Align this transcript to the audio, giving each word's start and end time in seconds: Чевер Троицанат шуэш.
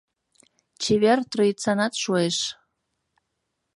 Чевер 0.81 1.19
Троицанат 1.31 1.93
шуэш. 2.01 2.37